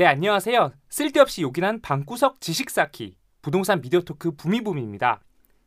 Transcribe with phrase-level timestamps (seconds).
[0.00, 0.72] 네 안녕하세요.
[0.88, 5.20] 쓸데없이 요긴한 방구석 지식 쌓기 부동산 미디어 토크 부미부미입니다.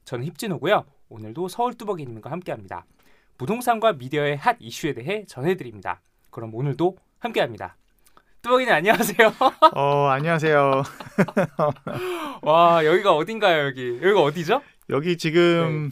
[0.05, 0.85] 저는 힙진호고요.
[1.09, 2.83] 오늘도 서울 뚜벅이님과 함께합니다.
[3.37, 6.01] 부동산과 미디어의 핫 이슈에 대해 전해드립니다.
[6.31, 7.77] 그럼 오늘도 함께합니다.
[8.41, 9.35] 뚜벅이님 안녕하세요.
[9.75, 10.81] 어 안녕하세요.
[12.41, 13.99] 와 여기가 어딘가요 여기?
[14.01, 14.63] 여기가 어디죠?
[14.89, 15.91] 여기 지금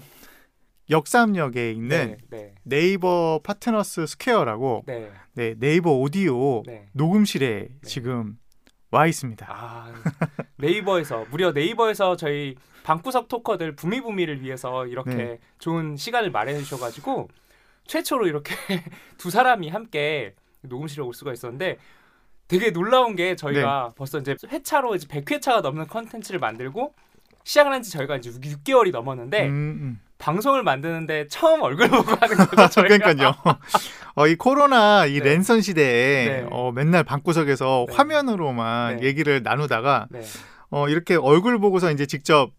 [0.91, 6.87] 역삼역에 있는 네, 네이버 파트너스 스퀘어라고 네, 네, 네이버 오디오 네.
[6.91, 8.37] 녹음실에 지금
[8.91, 9.45] 와 있습니다.
[9.49, 9.93] 아
[10.57, 15.39] 네이버에서 무려 네이버에서 저희 방구석 토커들 부미부미를 위해서 이렇게 네.
[15.59, 17.29] 좋은 시간을 마련해 주셔가지고
[17.85, 18.53] 최초로 이렇게
[19.17, 21.77] 두 사람이 함께 녹음실에 올 수가 있었는데
[22.49, 23.95] 되게 놀라운 게 저희가 네.
[23.95, 26.93] 벌써 이제 회차로 이제 100회차가 넘는 컨텐츠를 만들고
[27.45, 32.61] 시작을 한 지 저희가 이제 6개월이 넘었는데 음, 방송을 만드는데 처음 얼굴 보고 하는 거죠
[32.61, 32.69] 음.
[32.69, 32.97] 저희가.
[32.97, 33.33] 그러니까요.
[34.15, 35.31] 어, 이 코로나 이 네.
[35.31, 36.47] 랜선 시대에 네.
[36.51, 37.95] 어, 맨날 방구석에서 네.
[37.95, 39.07] 화면으로만 네.
[39.07, 40.21] 얘기를 나누다가 네,
[40.69, 42.51] 어, 이렇게 얼굴 보고서 이제 직접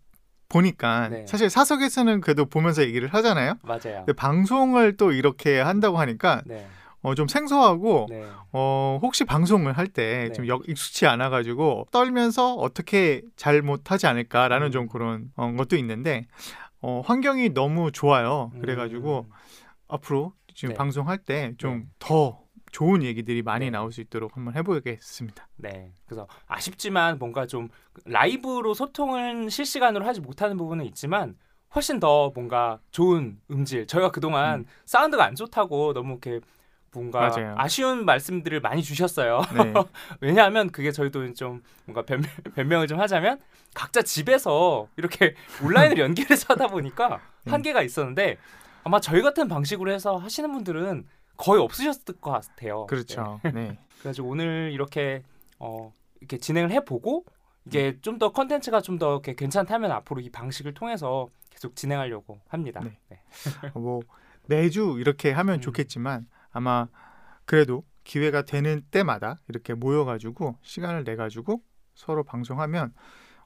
[0.49, 1.25] 보니까 네.
[1.27, 3.55] 사실 사석에서는 그래도 보면서 얘기를 하잖아요.
[3.63, 4.05] 맞아요.
[4.05, 6.67] 근데 방송을 또 이렇게 한다고 하니까 네,
[7.03, 10.33] 어, 좀 생소하고 네, 어, 혹시 방송을 할때 네.
[10.33, 14.73] 좀 익숙치 않아 가지고 떨면서 어떻게 잘못하지 않을까라는 음.
[14.73, 16.27] 좀 그런 어, 것도 있는데
[16.83, 18.51] 어, 환경이 너무 좋아요.
[18.61, 19.33] 그래 가지고 음,
[19.89, 20.75] 앞으로 지금 네.
[20.75, 21.57] 방송할 때 네.
[21.57, 23.71] 좀더 좋은 얘기들이 많이 네.
[23.71, 25.49] 나올 수 있도록 한번 해 보겠습니다.
[25.57, 25.93] 네.
[26.07, 27.69] 그래서 아쉽지만 뭔가 좀
[28.05, 31.37] 라이브로 소통을 실시간으로 하지 못하는 부분은 있지만
[31.75, 33.87] 훨씬 더 뭔가 좋은 음질.
[33.87, 34.65] 저희가 그동안 음.
[34.85, 36.41] 사운드가 안 좋다고 너무 이렇게
[36.95, 37.55] 뭔가 맞아요.
[37.57, 39.41] 아쉬운 말씀들을 많이 주셨어요.
[39.55, 39.73] 네.
[40.21, 43.41] 왜냐하면 그게 저희도 좀 뭔가 변명, 변명을 좀 하자면
[43.75, 47.51] 각자 집에서 이렇게 온라인으로 연결해서 하다 보니까 네.
[47.51, 48.37] 한계가 있었는데
[48.85, 51.07] 아마 저희 같은 방식으로 해서 하시는 분들은
[51.39, 52.81] 거의 없으셨을 것 같아요.
[52.81, 52.87] 네.
[52.89, 53.41] 그렇죠.
[53.45, 53.79] 네.
[54.01, 55.23] 그래가지고 오늘 이렇게
[55.59, 57.25] 어 이렇게 진행을 해보고
[57.67, 62.81] 이게 좀 더 컨텐츠가 좀 더 이렇게 괜찮다면 앞으로 이 방식을 통해서 계속 진행하려고 합니다.
[62.85, 62.99] 네.
[63.09, 63.19] 네.
[63.73, 64.01] 어, 뭐
[64.47, 65.61] 매주 이렇게 하면 음.
[65.61, 66.89] 좋겠지만 아마
[67.45, 71.63] 그래도 기회가 되는 때마다 이렇게 모여가지고 시간을 내 가지고
[71.95, 72.93] 서로 방송하면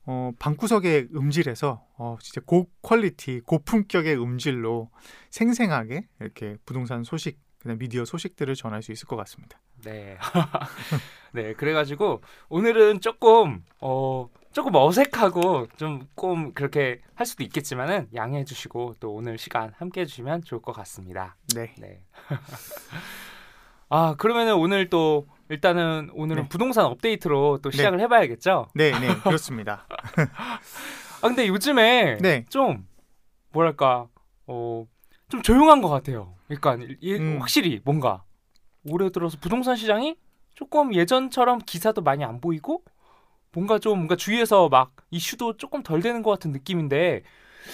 [0.06, 4.91] 어, 방구석의 음질에서 어, 진짜 고 quality, 고품격의 음질로
[5.31, 9.59] 생생하게 이렇게 부동산 소식, 그다음 미디어 소식들을 전할 수 있을 것 같습니다.
[9.84, 10.16] 네.
[11.33, 11.55] 네.
[11.55, 19.37] 그래가지고 오늘은 조금 어 조금 어색하고 좀좀 그렇게 할 수도 있겠지만은 양해해 주시고 또 오늘
[19.37, 21.37] 시간 함께 해 주시면 좋을 것 같습니다.
[21.55, 21.75] 네.
[21.78, 22.00] 네.
[23.91, 26.49] 아 그러면은 오늘 또 일단은 오늘은 네.
[26.49, 28.69] 부동산 업데이트로 또 시작을 해봐야겠죠.
[28.75, 29.87] 네, 네, 그렇습니다.
[31.21, 32.47] 아 근데 요즘에 네.
[32.49, 32.89] 좀
[33.53, 34.06] 뭐랄까
[34.47, 34.87] 어
[35.28, 36.34] 좀 조용한 것 같아요.
[36.47, 37.39] 그러니까 이- 음.
[37.41, 38.22] 확실히 뭔가
[38.89, 40.16] 올해 들어서 부동산 시장이
[40.55, 42.84] 조금 예전처럼 기사도 많이 안 보이고
[43.56, 47.22] 뭔가 좀 뭔가 주위에서 막 이슈도 조금 덜 되는 것 같은 느낌인데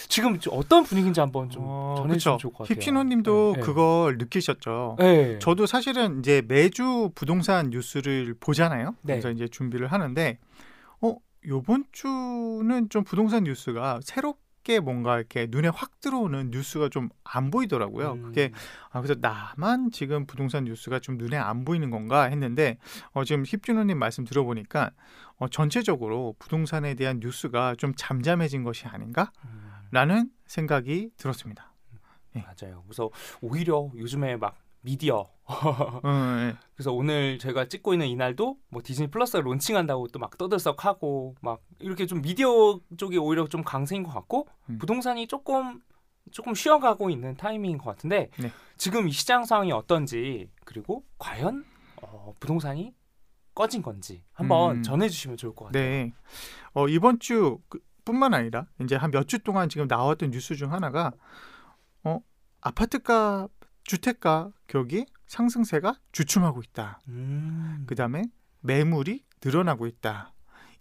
[0.09, 2.41] 지금 좀 어떤 분위기인지 한번 좀 어, 전해주시면 그쵸.
[2.41, 2.77] 좋을 것 같아요.
[2.77, 3.67] 힙신호님도 네, 네.
[3.67, 4.97] 그걸 느끼셨죠.
[5.01, 5.39] 네.
[5.41, 8.95] 저도 사실은 이제 매주 부동산 뉴스를 보잖아요.
[9.03, 9.15] 네.
[9.15, 10.39] 그래서 이제 준비를 하는데
[11.01, 11.17] 어
[11.49, 18.13] 요번 주는 좀 부동산 뉴스가 새롭게 뭔가 이렇게 눈에 확 들어오는 뉴스가 좀 안 보이더라고요.
[18.13, 18.53] 음, 그게
[18.91, 22.79] 아 그래서 나만 지금 부동산 뉴스가 좀 눈에 안 보이는 건가 했는데
[23.13, 24.91] 어 지금 힙준호님 말씀 들어보니까
[25.39, 29.31] 어 전체적으로 부동산에 대한 뉴스가 좀 잠잠해진 것이 아닌가라는
[30.19, 31.73] 음, 생각이 들었습니다.
[32.35, 32.83] 맞아요.
[32.87, 36.55] 그래서 오히려 요즘에 막 미디어 어, 네.
[36.75, 42.07] 그래서 오늘 제가 찍고 있는 이날도 뭐 디즈니 플러스가 론칭한다고 또 막 떠들썩하고 막 이렇게
[42.07, 44.79] 좀 미디어 쪽이 오히려 좀 강세인 것 같고 음.
[44.79, 45.81] 부동산이 조금
[46.31, 48.51] 조금 쉬어가고 있는 타이밍인 것 같은데 네.
[48.77, 51.65] 지금 이 시장 상황이 어떤지 그리고 과연
[52.03, 52.95] 어, 부동산이
[53.55, 54.83] 꺼진 건지 한번 음.
[54.83, 55.83] 전해주시면 좋을 것 같아요.
[55.83, 56.13] 네.
[56.75, 60.73] 어, 이번 주 그- 뿐만 아니라 이제 한 몇 주 동안 지금 나왔던 뉴스 중
[60.73, 61.13] 하나가
[62.05, 62.21] 어,
[62.61, 63.49] 아파트가
[63.85, 67.01] 주택가 격이 상승세가 주춤하고 있다.
[67.09, 67.85] 음.
[67.87, 68.25] 그다음에
[68.61, 70.33] 매물이 늘어나고 있다.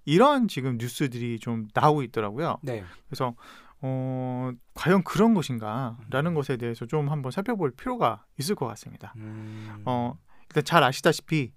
[0.05, 2.57] 이런 지금 뉴스들이 좀 나오고 있더라고요.
[2.63, 2.83] 네.
[3.07, 3.35] 그래서
[3.81, 9.13] 어, 과연 그런 것인가라는 것에 대해서 좀 한번 살펴볼 필요가 있을 것 같습니다.
[9.17, 9.81] 음.
[9.85, 10.17] 어,
[10.49, 11.53] 일단 잘 아시다시피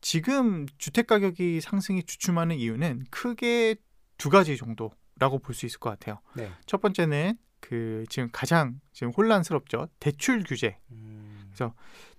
[0.00, 3.76] 지금 주택 가격이 상승이 주춤하는 이유는 크게
[4.18, 6.18] 두 가지 정도라고 볼 수 있을 것 같아요.
[6.34, 6.50] 네.
[6.66, 9.88] 첫 번째는 그 지금 가장 지금 혼란스럽죠.
[9.98, 10.76] 대출 규제.
[10.90, 11.50] 음,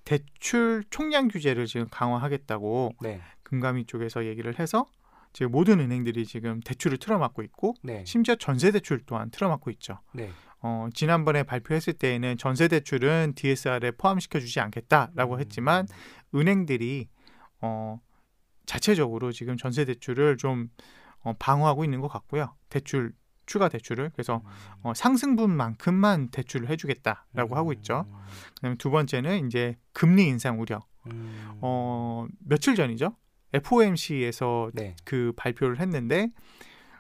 [0.03, 3.21] 대출 총량 규제를 지금 강화하겠다고 네.
[3.43, 4.87] 금감위 쪽에서 얘기를 해서
[5.33, 8.03] 지금 모든 은행들이 지금 대출을 틀어막고 있고 네.
[8.07, 9.99] 심지어 전세 대출 또한 틀어막고 있죠.
[10.13, 10.31] 네.
[10.61, 15.39] 어, 지난번에 발표했을 때에는 전세 대출은 DSR에 포함시켜 주지 않겠다라고 음.
[15.41, 15.87] 했지만
[16.33, 17.07] 은행들이
[17.61, 17.99] 어,
[18.65, 20.69] 자체적으로 지금 전세 대출을 좀
[21.19, 22.55] 어, 방어하고 있는 것 같고요.
[22.69, 23.13] 대출
[23.45, 24.41] 추가 대출을 그래서
[24.81, 28.05] 어, 상승분만큼만 대출을 해주겠다라고 하고 있죠.
[28.55, 30.85] 그다음에 두 번째는 이제 금리 인상 우려.
[31.07, 33.15] 음, 어, 며칠 전이죠.
[33.53, 34.95] FOMC에서 네.
[35.05, 36.29] 그 발표를 했는데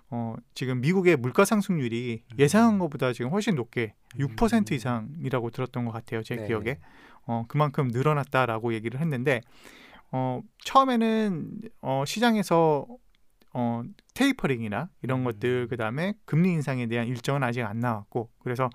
[0.09, 2.39] 어, 지금 미국의 물가 상승률이 음.
[2.39, 4.75] 예상한 것보다 지금 훨씬 높게 6% 음.
[4.75, 6.23] 이상이라고 들었던 것 같아요.
[6.23, 6.47] 제 네.
[6.47, 6.79] 기억에
[7.25, 9.41] 어, 그만큼 늘어났다라고 얘기를 했는데
[10.11, 12.87] 어, 처음에는 어, 시장에서
[13.57, 13.83] 어,
[14.15, 15.23] 테이퍼링이나 이런 음.
[15.23, 18.69] 것들 그다음에 금리 인상에 대한 일정은 아직 안 나왔고 그래서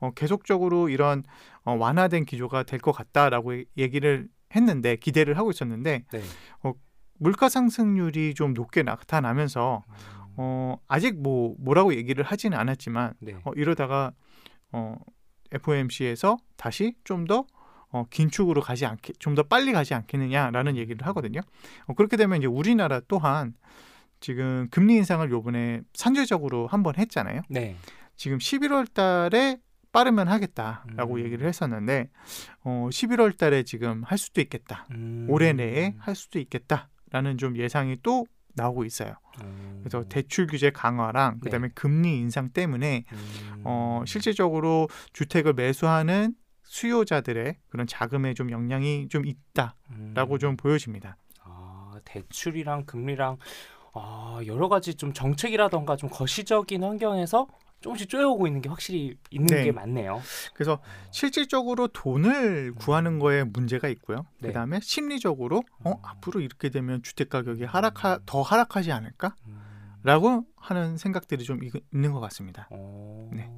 [0.00, 1.22] 어, 계속적으로 이런
[1.64, 6.22] 어, 완화된 기조가 될 것 같다라고 얘기를 했는데 기대를 하고 있었는데 네.
[7.18, 9.82] 물가 상승률이 좀 높게 나타나면서
[10.36, 13.34] 어, 아직 뭐 뭐라고 얘기를 하지는 않았지만 네.
[13.44, 14.12] 어, 이러다가
[14.72, 14.96] 어,
[15.52, 17.46] FOMC에서 다시 좀더
[17.90, 21.42] 어, 긴축으로 가지 않게 좀 더 빨리 가지 않겠느냐라는 얘기를 하거든요.
[21.86, 23.54] 어, 그렇게 되면 이제 우리나라 또한
[24.22, 27.42] 지금 금리 인상을 요번에 선제적으로 한 번 했잖아요.
[27.50, 27.76] 네.
[28.16, 29.58] 지금 11월 달에
[29.92, 31.20] 빠르면 하겠다라고 음.
[31.24, 32.08] 얘기를 했었는데
[32.64, 34.86] 어, 11월 달에 지금 할 수도 있겠다.
[34.92, 35.26] 음.
[35.28, 38.24] 올해 내에 할 수도 있겠다라는 좀 예상이 또
[38.54, 39.14] 나오고 있어요.
[39.42, 39.80] 음.
[39.82, 41.40] 그래서 대출 규제 강화랑 네.
[41.44, 43.62] 그다음에 금리 인상 때문에 음.
[43.64, 46.34] 어, 실질적으로 주택을 매수하는
[46.64, 50.38] 수요자들의 그런 자금에 좀 영향이 좀 있다라고 음.
[50.38, 51.16] 좀 보여집니다.
[51.44, 53.36] 아, 대출이랑 금리랑
[53.92, 57.46] 아, 여러 가지 좀 정책이라던가 좀 거시적인 환경에서
[57.80, 59.64] 조금씩 쪼여오고 있는 게 확실히 있는 네.
[59.64, 60.20] 게 맞네요.
[60.54, 60.80] 그래서
[61.10, 64.18] 실질적으로 돈을 구하는 거에 문제가 있고요.
[64.18, 64.24] 음.
[64.40, 64.48] 네.
[64.48, 65.96] 그다음에 심리적으로 어, 음.
[66.02, 69.34] 앞으로 이렇게 되면 주택 가격이 하락하 더 하락하지 않을까?
[69.46, 69.60] 음.
[70.04, 72.68] 라고 하는 생각들이 좀 이- 있는 것 같습니다.
[72.70, 73.28] 어.
[73.32, 73.50] 네.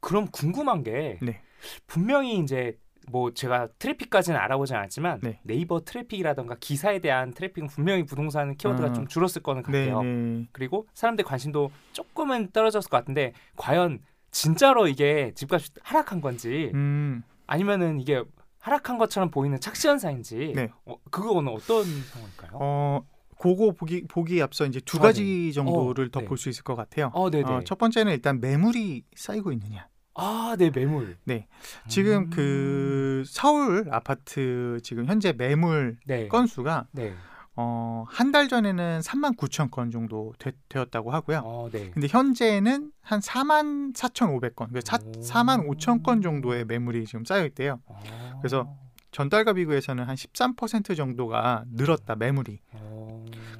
[0.00, 1.40] 그럼 궁금한 게 네.
[1.86, 5.40] 분명히 이제 뭐 제가 트래픽까지는 알아보진 않았지만 네.
[5.42, 8.94] 네이버 트래픽이라던가 기사에 대한 트래픽은 분명히 부동산 키워드가 음.
[8.94, 10.02] 좀 줄었을 거는 네, 같아요.
[10.02, 10.48] 네.
[10.52, 14.00] 그리고 사람들 관심도 조금은 떨어졌을 것 같은데 과연
[14.30, 18.22] 진짜로 이게 집값이 하락한 건지 음, 아니면은 이게
[18.60, 20.68] 하락한 것처럼 보이는 착시 현상인지 네.
[20.84, 22.50] 어, 그거는 어떤 상황일까요?
[22.54, 23.02] 어,
[23.38, 26.26] 그거 보기 보기 앞서 이제 두 아, 가지 정도를 어, 더 네.
[26.26, 27.10] 볼수 있을 것 같아요.
[27.14, 27.50] 어, 네네.
[27.50, 29.88] 어, 첫 번째는 일단 매물이 쌓이고 있느냐.
[30.20, 31.16] 아, 네 매물.
[31.24, 31.46] 네.
[31.88, 32.30] 지금 음.
[32.30, 36.28] 그 서울 아파트 지금 현재 매물 네.
[36.28, 37.14] 건수가 네.
[37.56, 41.42] 어, 한 달 전에는 3만 9천 건 정도 되, 었다고 하고요.
[41.44, 41.90] 어, 네.
[41.90, 45.20] 근데 현재는 한 4만 4,500건, 그 오.
[45.20, 47.80] 4만 5천 건 정도의 매물이 지금 쌓여 있대요.
[47.86, 48.38] 어.
[48.40, 48.72] 그래서
[49.10, 52.60] 전달과 비교해서는 한 13% 정도가 늘었다 매물이.
[52.72, 53.09] 어.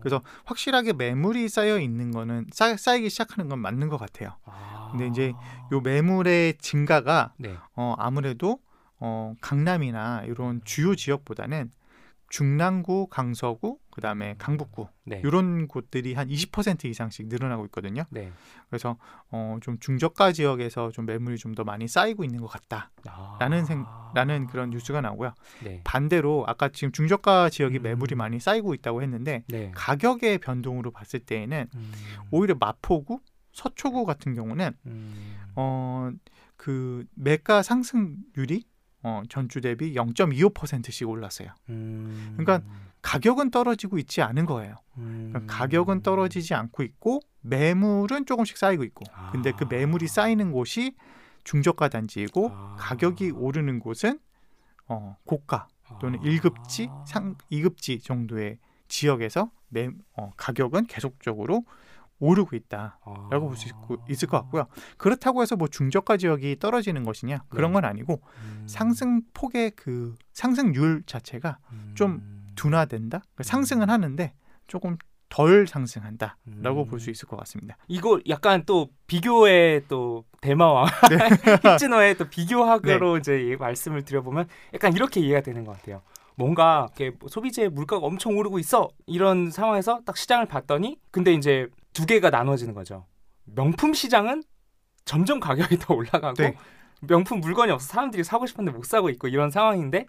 [0.00, 4.36] 그래서 확실하게 매물이 쌓여 있는 거는 쌓, 쌓이기 시작하는 건 맞는 것 같아요.
[4.44, 4.88] 아.
[4.90, 5.34] 근데 이제
[5.72, 7.56] 요 매물의 증가가 네.
[7.74, 8.58] 어, 아무래도
[8.98, 11.70] 어, 강남이나 이런 주요 지역보다는
[12.30, 15.20] 중랑구, 강서구, 그다음에 강북구 네.
[15.24, 18.04] 이런 곳들이 한 20% 이상씩 늘어나고 있거든요.
[18.08, 18.32] 네.
[18.68, 18.96] 그래서
[19.30, 23.64] 어, 좀 중저가 지역에서 좀 매물이 좀 더 많이 쌓이고 있는 것 같다라는 아.
[23.64, 25.34] 생, 라는 그런 뉴스가 나오고요.
[25.64, 25.80] 네.
[25.82, 27.82] 반대로 아까 지금 중저가 지역이 음.
[27.82, 29.72] 매물이 많이 쌓이고 있다고 했는데 네.
[29.74, 31.92] 가격의 변동으로 봤을 때에는 음.
[32.30, 35.36] 오히려 마포구, 서초구 같은 경우는 음.
[35.56, 36.12] 어,
[36.56, 38.62] 그 매가 상승률이
[39.02, 41.48] 어, 전주 대비 0.25%씩 올랐어요.
[41.68, 42.34] 음.
[42.36, 42.66] 그러니까
[43.02, 44.76] 가격은 떨어지고 있지 않은 거예요.
[44.98, 45.30] 음.
[45.32, 49.04] 그러니까 가격은 떨어지지 않고 있고 매물은 조금씩 쌓이고 있고.
[49.32, 49.68] 근데 그 아.
[49.68, 50.94] 매물이 쌓이는 곳이
[51.44, 52.76] 중저가 단지이고 아.
[52.78, 54.18] 가격이 오르는 곳은
[54.88, 55.68] 어, 고가
[56.00, 56.22] 또는 아.
[56.22, 61.64] 1급지, 상 2급지 정도의 지역에서 매, 어, 가격은 계속적으로
[62.20, 63.38] 오르고 있다라고 아.
[63.38, 63.68] 볼수
[64.08, 64.66] 있을 것 같고요.
[64.98, 67.74] 그렇다고 해서 뭐 중저가 지역이 떨어지는 것이냐 그런 네.
[67.74, 68.64] 건 아니고 음.
[68.66, 71.58] 상승 폭의 그 상승률 자체가
[71.94, 72.46] 좀 음.
[72.54, 73.18] 둔화된다.
[73.18, 74.34] 그러니까 상승은 하는데
[74.66, 74.96] 조금
[75.30, 76.86] 덜 상승한다라고 음.
[76.86, 77.76] 볼수 있을 것 같습니다.
[77.88, 80.86] 이거 약간 또 비교의 또 대마왕
[81.64, 86.02] 히츠너의 또 비교학으로 이제 이 말씀을 드려보면 약간 이렇게 이해가 되는 것 같아요.
[86.34, 91.68] 뭔가 이렇게 뭐 소비재 물가가 엄청 오르고 있어 이런 상황에서 딱 시장을 봤더니 근데 이제
[91.92, 93.06] 두 개가 나눠지는 거죠.
[93.44, 94.42] 명품 시장은
[95.04, 96.56] 점점 가격이 더 올라가고 네.
[97.00, 100.06] 명품 물건이 없어 사람들이 사고 싶은데 못 사고 있고 이런 상황인데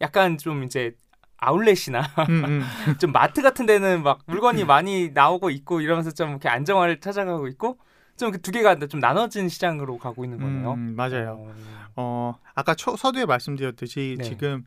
[0.00, 0.94] 약간 좀 이제
[1.38, 2.62] 아울렛이나 음, 음.
[3.00, 7.78] 좀 마트 같은 데는 막 물건이 많이 나오고 있고 이러면서 좀 이렇게 안정화를 찾아가고 있고
[8.16, 10.72] 좀그두 개가 좀 나눠진 시장으로 가고 있는 거네요.
[10.74, 11.36] 음, 맞아요.
[11.38, 11.54] 어,
[11.96, 14.24] 어, 아까 초, 서두에 말씀드렸듯이 네.
[14.24, 14.64] 지금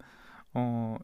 [0.53, 0.97] 어,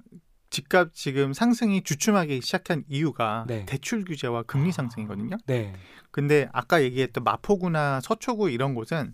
[0.57, 3.65] 집값 지금 상승이 주춤하기 시작한 이유가 네.
[3.67, 5.37] 대출 규제와 금리 상승이거든요.
[5.45, 5.75] 네.
[6.09, 9.13] 근데 아까 얘기했던 마포구나 서초구 이런 곳은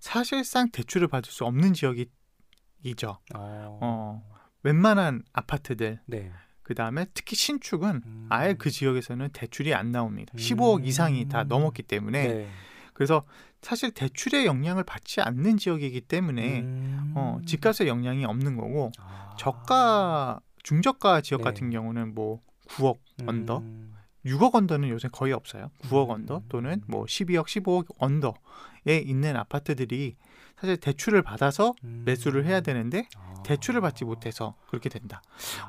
[0.00, 3.18] 사실상 대출을 받을 수 없는 지역이죠.
[3.34, 4.22] 어, 어,
[4.62, 6.32] 웬만한 아파트들 네.
[6.62, 8.26] 그 다음에 특히 신축은 음.
[8.30, 10.32] 아예 그 지역에서는 대출이 안 나옵니다.
[10.34, 10.38] 음.
[10.38, 12.48] 15억 이상이 다 넘었기 때문에 네.
[12.94, 13.24] 그래서
[13.60, 17.12] 사실 대출의 영향을 받지 않는 지역이기 때문에 음.
[17.14, 19.34] 어, 집값의 영향이 없는 거고 아.
[19.38, 21.44] 저가 중저가 지역 네.
[21.44, 23.94] 같은 경우는 뭐 9억 under, 음.
[24.26, 25.70] 6억 under는 요새 거의 없어요.
[25.84, 26.10] 9억 음.
[26.10, 30.16] under 또는 뭐 12억, 15억 under에 있는 아파트들이
[30.60, 32.02] 사실 대출을 받아서 음.
[32.04, 33.42] 매수를 해야 되는데 아.
[33.44, 35.22] 대출을 받지 못해서 그렇게 된다.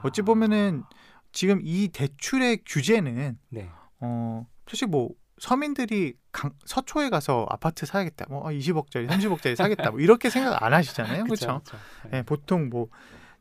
[0.03, 0.83] 어찌 보면은
[1.31, 3.69] 지금 이 대출의 규제는 네.
[4.01, 8.25] 어 사실 뭐 서민들이 강, 서초에 가서 아파트 사야겠다.
[8.27, 9.91] 뭐 20억짜리, 30억짜리 사겠다.
[9.91, 11.23] 뭐 이렇게 생각 안 하시잖아요.
[11.25, 11.61] 그렇죠?
[12.11, 12.89] 네, 보통 뭐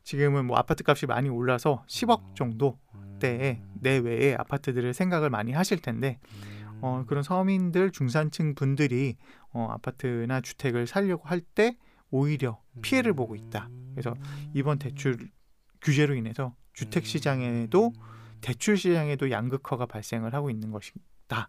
[0.09, 3.19] 지금은 뭐 아파트 값이 많이 올라서 10억 정도 음.
[3.21, 6.79] 대의 내외의 아파트들을 생각을 많이 하실 텐데 음.
[6.81, 9.19] 어, 그런 서민들 중산층 분들이
[9.53, 11.77] 어, 아파트나 주택을 살려고 할 때
[12.11, 13.69] 오히려 피해를 보고 있다.
[13.93, 14.15] 그래서
[14.55, 15.19] 이번 대출
[15.83, 17.93] 규제로 인해서 주택 시장에도
[18.41, 21.49] 대출 시장에도 양극화가 발생을 하고 있는 것이다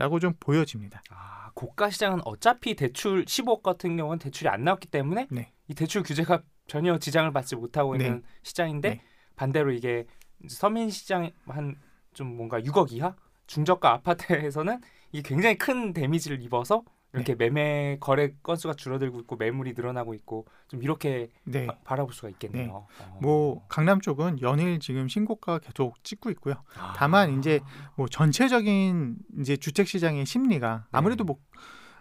[0.00, 1.02] 라고 좀 보여집니다.
[1.10, 5.52] 아, 고가 시장은 어차피 대출 15억 같은 경우는 대출이 안 나왔기 때문에 네.
[5.68, 8.06] 이 대출 규제가 전혀 지장을 받지 못하고 네.
[8.06, 9.02] 있는 시장인데 네.
[9.36, 10.06] 반대로 이게
[10.48, 11.76] 서민 시장 한
[12.12, 13.14] 좀 뭔가 6억 이하
[13.46, 14.80] 중저가 아파트에서는
[15.12, 17.46] 이게 굉장히 큰 데미지를 입어서 이렇게 네.
[17.46, 21.66] 매매 거래 건수가 줄어들고 있고 매물이 늘어나고 있고 좀 이렇게 네.
[21.66, 22.86] 바, 바라볼 수가 있겠네요.
[23.00, 23.18] 어.
[23.20, 26.54] 뭐 강남 쪽은 연일 지금 신고가 계속 찍고 있고요.
[26.78, 26.92] 아.
[26.96, 27.60] 다만 이제
[27.96, 31.38] 뭐 전체적인 이제 주택 시장의 심리가 아무래도 뭐,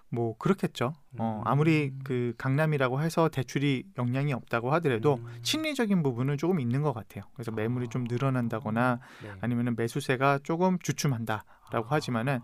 [0.10, 0.94] 뭐 그렇겠죠.
[1.18, 1.48] 어, 음.
[1.48, 5.40] 아무리 그 강남이라고 해서 대출이 영향이 없다고 하더라도 음.
[5.42, 7.24] 심리적인 부분은 조금 있는 것 같아요.
[7.34, 9.32] 그래서 매물이 좀 늘어난다거나 네.
[9.42, 11.96] 아니면은 매수세가 조금 주춤한다라고 아.
[11.96, 12.42] 하지만은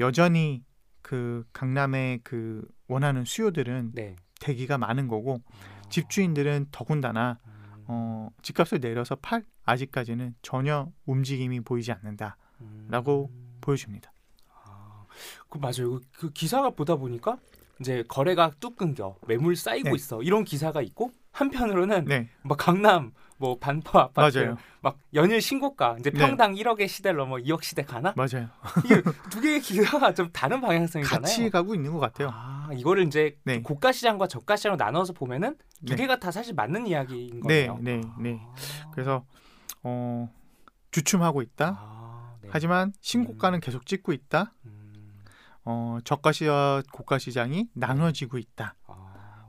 [0.00, 0.62] 여전히
[1.04, 4.16] 그 강남의 그 원하는 수요들은 네.
[4.40, 5.42] 대기가 많은 거고
[5.90, 7.84] 집주인들은 더군다나 음.
[7.86, 13.58] 어, 집값을 내려서 팔 아직까지는 전혀 움직임이 보이지 않는다라고 음.
[13.60, 14.12] 보여집니다.
[14.64, 15.04] 아,
[15.50, 16.00] 그 맞아요.
[16.00, 17.36] 그, 그 기사가 보다 보니까
[17.80, 19.94] 이제 거래가 뚝 끊겨 매물 쌓이고 네.
[19.94, 23.12] 있어 이런 기사가 있고 한편으로는 네, 막 강남
[23.44, 26.18] 뭐 반포 아파트 맞아요, 막 연일 신고가 이제 네.
[26.18, 28.48] 평당 1억의 시대를 넘어 2억 시대 가나 맞아요.
[28.82, 31.20] 이게 두 개의 기사가 좀 다른 방향성이잖아요.
[31.20, 32.30] 같이 가고 있는 것 같아요.
[32.32, 33.60] 아 이거를 이제 네.
[33.60, 35.96] 고가 시장과 저가 시장으로 나눠서 보면은 두 네.
[35.96, 37.78] 개가 다 사실 맞는 이야기인 네, 거네요.
[37.82, 38.40] 네, 네.
[38.40, 38.90] 아.
[38.92, 39.26] 그래서
[39.82, 40.32] 어,
[40.90, 41.76] 주춤하고 있다.
[41.78, 42.48] 아, 네.
[42.50, 44.54] 하지만 신고가는 계속 찍고 있다.
[44.64, 45.22] 음,
[45.66, 48.74] 어, 저가 시와 고가 시장이 나눠지고 있다.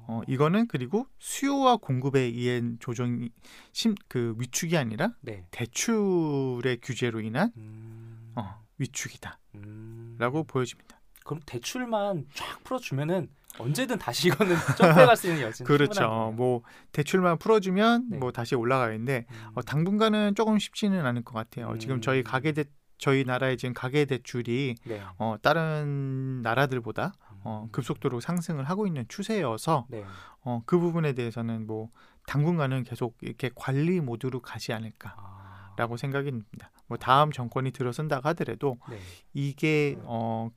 [0.08, 0.14] 아.
[0.14, 3.30] 어, 이거는 그리고 수요와 공급에 의한 조정이
[3.72, 5.46] 심, 그 위축이 아니라 네.
[5.52, 10.44] 대출의 규제로 인한 음, 어, 위축이다라고 음.
[10.48, 11.02] 보여집니다.
[11.24, 16.34] 그럼 대출만 쫙 풀어주면은 언제든 다시 이거는 점프해갈 수 있는 여지는 그렇죠.
[16.36, 18.18] 뭐 대출만 풀어주면 네.
[18.18, 19.52] 뭐 다시 올라가는데 음.
[19.56, 21.70] 어, 당분간은 조금 쉽지는 않을 것 같아요.
[21.70, 21.80] 음.
[21.80, 22.66] 지금 저희 가계 대
[22.98, 25.02] 저희 나라의 지금 가계 대출이 네.
[25.18, 27.14] 어, 다른 나라들보다
[27.46, 27.72] 어, 음.
[27.72, 30.04] 급속도로 상승을 하고 있는 추세여서 네.
[30.42, 31.90] 어, 그 부분에 대해서는 뭐
[32.26, 35.98] 당분간은 계속 이렇게 관리 모드로 가지 않을까라고 아.
[35.98, 36.72] 생각이 듭니다.
[36.88, 39.00] 뭐 다음 정권이 들어선다고 하더라도 네.
[39.34, 40.50] 이게 어,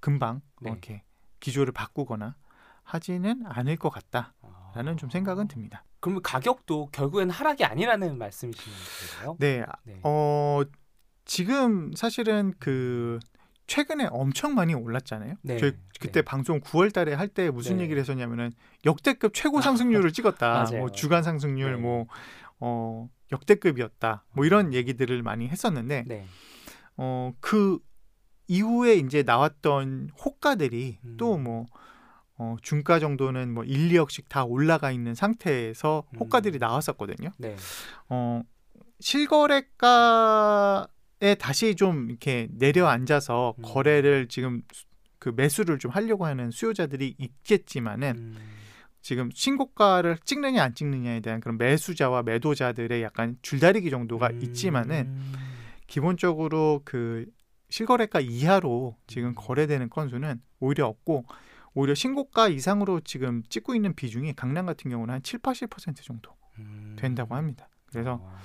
[0.00, 0.70] 금방 네.
[0.70, 1.02] 이렇게
[1.40, 2.36] 기조를 바꾸거나
[2.82, 4.96] 하지는 않을 것 같다라는 아.
[4.96, 5.84] 좀 생각은 듭니다.
[6.00, 8.76] 그러면 가격도 결국엔 하락이 아니라는 말씀이시는
[9.16, 9.36] 거예요?
[9.40, 10.00] 네, 네.
[10.04, 10.62] 어
[11.24, 13.18] 지금 사실은 그
[13.68, 15.34] 최근에 엄청 많이 올랐잖아요.
[15.42, 16.22] 네, 저희 그때 네.
[16.22, 17.84] 방송 9월 달에 할 때 무슨 네.
[17.84, 18.50] 얘기를 했었냐면은
[18.84, 20.64] 역대급 최고 상승률을 찍었다.
[20.72, 21.80] 뭐 주간 상승률 네.
[21.80, 22.06] 뭐
[22.58, 24.24] 어, 역대급이었다.
[24.32, 26.26] 뭐 이런 얘기들을 많이 했었는데 네.
[26.96, 27.78] 어그
[28.48, 31.16] 이후에 이제 나왔던 호가들이 음.
[31.18, 31.66] 또뭐
[32.38, 36.18] 어, 중가 정도는 뭐 1, 2억씩 다 올라가 있는 상태에서 음.
[36.20, 37.30] 호가들이 나왔었거든요.
[37.36, 37.56] 네.
[38.08, 38.42] 어,
[39.00, 40.86] 실거래가에
[41.38, 43.62] 다시 좀 이렇게 내려앉아서 음.
[43.62, 44.84] 거래를 지금 수-
[45.18, 48.36] 그 매수를 좀 하려고 하는 수요자들이 있겠지만은 음.
[49.00, 54.42] 지금 신고가를 찍느냐 안 찍느냐에 대한 그런 매수자와 매도자들의 약간 줄다리기 정도가 음.
[54.42, 55.18] 있지만은
[55.86, 57.26] 기본적으로 그
[57.70, 59.34] 실거래가 이하로 지금 음.
[59.36, 61.24] 거래되는 건수는 오히려 없고
[61.74, 66.96] 오히려 신고가 이상으로 지금 찍고 있는 비중이 강남 같은 경우는 한 7, 80% 정도 음.
[66.98, 67.68] 된다고 합니다.
[67.90, 68.38] 그래서 아,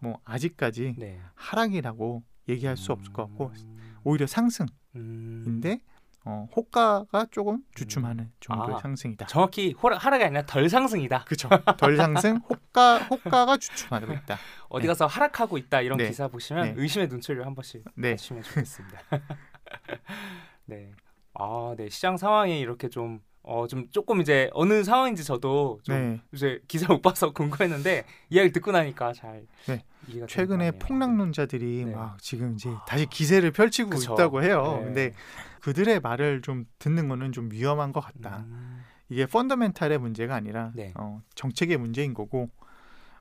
[0.00, 1.20] 뭐 아직까지 네.
[1.34, 5.78] 하락이라고 얘기할 수 없을 것 같고 음, 오히려 상승인데 음,
[6.24, 8.80] 어, 호가가 조금 주춤하는 정도의 아.
[8.80, 9.26] 상승이다.
[9.26, 11.24] 정확히 하락이 아니라 덜 상승이다.
[11.24, 11.48] 그렇죠.
[11.78, 14.36] 덜 상승, 호가 호가가 주춤하고 있다.
[14.68, 14.88] 어디 네.
[14.88, 16.08] 가서 하락하고 있다 이런 네.
[16.08, 16.74] 기사 보시면 네.
[16.76, 18.16] 의심의 눈초리를 한 번씩 네.
[18.16, 19.00] 주시면 좋겠습니다.
[20.66, 20.92] 네.
[21.34, 21.88] 아, 네.
[21.88, 26.20] 시장 상황이 이렇게 좀 어, 좀 조금 이제 어느 상황인지 저도 좀 네.
[26.32, 29.84] 이제 기사 못 봐서 궁금했는데 이야기 듣고 나니까 잘 네.
[30.08, 30.72] 이해가 최근에.
[30.72, 31.92] 폭락론자들이 네.
[31.94, 34.12] 막 지금 이제 다시 기세를 펼치고 그쵸.
[34.14, 34.62] 있다고 해요.
[34.78, 34.84] 네.
[34.84, 35.12] 근데
[35.60, 38.44] 그들의 말을 좀 듣는 거는 좀 위험한 것 같다.
[38.48, 40.92] 음, 이게 펀더멘탈의 문제가 아니라 네.
[40.96, 42.50] 어, 정책의 문제인 거고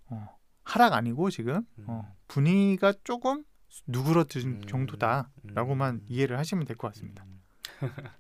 [0.08, 0.28] 어,
[0.64, 1.84] 하락 아니고 지금 음.
[1.88, 3.44] 어, 분위기가 조금
[3.88, 6.06] 누그러든 음, 정도다라고만 음.
[6.08, 7.24] 이해를 하시면 될 것 같습니다.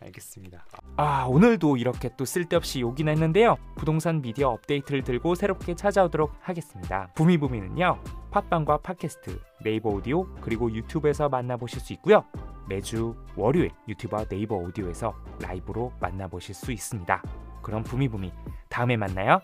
[0.00, 0.06] 음.
[0.06, 0.64] 알겠습니다.
[0.96, 3.56] 아 오늘도 이렇게 또 쓸데없이 욕이나 했는데요.
[3.76, 7.10] 부동산 미디어 업데이트를 들고 새롭게 찾아오도록 하겠습니다.
[7.14, 12.24] 부미부미는요 팟빵과 팟캐스트, 네이버 오디오 그리고 유튜브에서 만나보실 수 있고요.
[12.68, 17.22] 매주 월요일 유튜브와 네이버 오디오에서 라이브로 만나보실 수 있습니다.
[17.62, 18.32] 그럼 부미부미
[18.68, 19.40] 다음에 만나요.